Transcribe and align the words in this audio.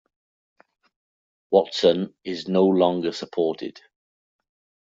Watson 1.51 2.15
is 2.23 2.47
no 2.47 2.65
longer 2.65 3.11
supported. 3.11 3.79